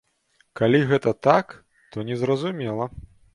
[0.61, 1.53] Калі гэты так,
[1.93, 2.89] то незразумела.